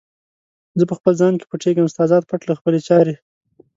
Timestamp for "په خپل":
0.89-1.13